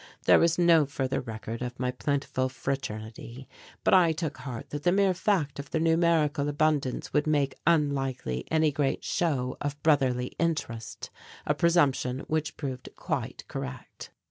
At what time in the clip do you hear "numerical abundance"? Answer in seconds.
5.79-7.13